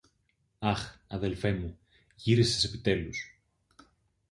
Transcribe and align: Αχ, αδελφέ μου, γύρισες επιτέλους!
Αχ, 0.59 0.97
αδελφέ 1.07 1.53
μου, 1.53 1.77
γύρισες 2.15 2.63
επιτέλους! 2.63 3.41